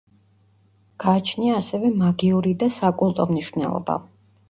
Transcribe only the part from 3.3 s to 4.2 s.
მნიშვნელობა.